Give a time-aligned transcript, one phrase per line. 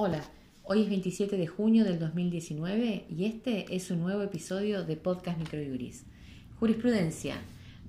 [0.00, 0.22] Hola,
[0.62, 5.36] hoy es 27 de junio del 2019 y este es un nuevo episodio de Podcast
[5.40, 6.04] Microjuris.
[6.60, 7.34] Jurisprudencia.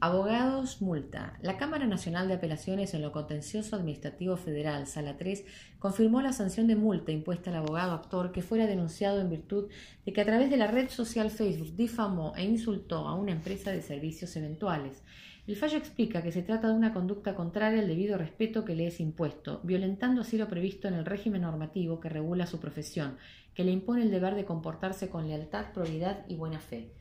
[0.02, 1.38] Abogados, multa.
[1.42, 5.44] La Cámara Nacional de Apelaciones en lo Contencioso Administrativo Federal, Sala 3,
[5.78, 9.68] confirmó la sanción de multa impuesta al abogado actor que fuera denunciado en virtud
[10.06, 13.72] de que a través de la red social Facebook difamó e insultó a una empresa
[13.72, 15.04] de servicios eventuales.
[15.48, 18.88] El fallo explica que se trata de una conducta contraria al debido respeto que le
[18.88, 23.18] es impuesto, violentando así lo previsto en el régimen normativo que regula su profesión,
[23.54, 26.94] que le impone el deber de comportarse con lealtad, probidad y buena fe.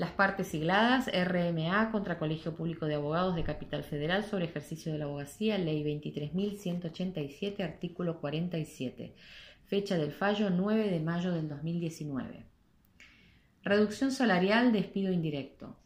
[0.00, 4.96] Las partes sigladas RMA contra Colegio Público de Abogados de Capital Federal sobre ejercicio de
[4.96, 9.14] la abogacía, Ley 23.187, artículo 47.
[9.66, 12.46] Fecha del fallo 9 de mayo del 2019.
[13.62, 15.76] Reducción salarial, despido indirecto.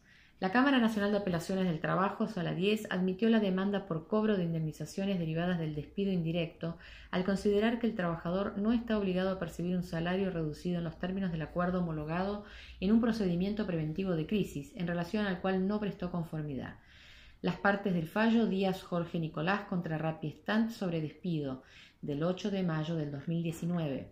[0.41, 4.43] La Cámara Nacional de Apelaciones del Trabajo, Sala 10, admitió la demanda por cobro de
[4.43, 6.77] indemnizaciones derivadas del despido indirecto
[7.09, 10.99] al considerar que el trabajador no está obligado a percibir un salario reducido en los
[10.99, 12.43] términos del acuerdo homologado
[12.81, 16.79] en un procedimiento preventivo de crisis, en relación al cual no prestó conformidad.
[17.41, 21.63] Las partes del fallo Díaz Jorge Nicolás contra Stant sobre despido
[22.01, 24.11] del 8 de mayo del 2019.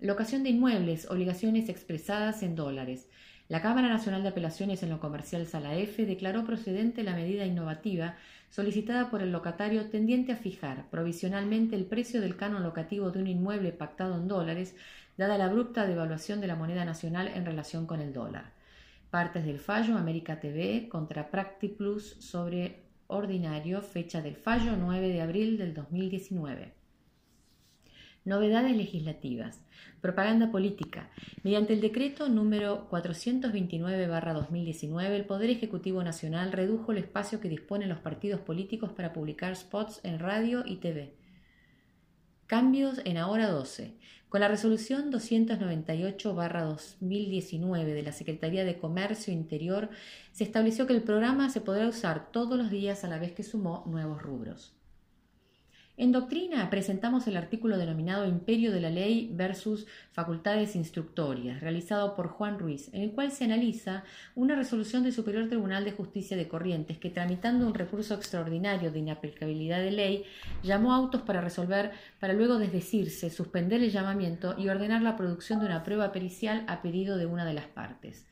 [0.00, 3.08] Locación de inmuebles, obligaciones expresadas en dólares.
[3.48, 8.16] La Cámara Nacional de Apelaciones en lo Comercial Sala F declaró procedente la medida innovativa
[8.50, 13.26] solicitada por el locatario tendiente a fijar provisionalmente el precio del canon locativo de un
[13.26, 14.76] inmueble pactado en dólares,
[15.16, 18.52] dada la abrupta devaluación de la moneda nacional en relación con el dólar.
[19.10, 25.56] Partes del fallo América TV contra Practiplus sobre ordinario, fecha del fallo 9 de abril
[25.56, 26.77] del 2019.
[28.28, 29.60] Novedades legislativas.
[30.02, 31.08] Propaganda política.
[31.44, 38.00] Mediante el decreto número 429-2019, el Poder Ejecutivo Nacional redujo el espacio que disponen los
[38.00, 41.14] partidos políticos para publicar spots en radio y TV.
[42.46, 43.94] Cambios en Ahora 12.
[44.28, 49.88] Con la resolución 298-2019 de la Secretaría de Comercio Interior,
[50.32, 53.42] se estableció que el programa se podrá usar todos los días a la vez que
[53.42, 54.74] sumó nuevos rubros.
[56.00, 62.28] En doctrina presentamos el artículo denominado Imperio de la Ley versus Facultades Instructorias, realizado por
[62.28, 64.04] Juan Ruiz, en el cual se analiza
[64.36, 69.00] una resolución del Superior Tribunal de Justicia de Corrientes que, tramitando un recurso extraordinario de
[69.00, 70.24] inaplicabilidad de ley,
[70.62, 75.58] llamó a autos para resolver, para luego desdecirse, suspender el llamamiento y ordenar la producción
[75.58, 78.24] de una prueba pericial a pedido de una de las partes.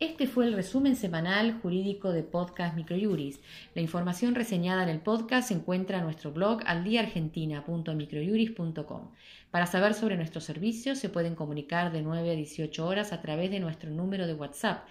[0.00, 3.38] Este fue el resumen semanal jurídico de Podcast Microjuris.
[3.74, 9.10] La información reseñada en el podcast se encuentra en nuestro blog aldiargentina.microjuris.com.
[9.50, 13.50] Para saber sobre nuestros servicios se pueden comunicar de 9 a 18 horas a través
[13.50, 14.88] de nuestro número de WhatsApp